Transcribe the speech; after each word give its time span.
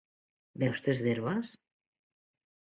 Beus 0.63 0.81
tes 0.87 1.03
d'herbes? 1.09 1.53